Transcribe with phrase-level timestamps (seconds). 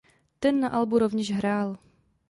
[0.39, 1.77] Ten na albu rovněž hrál.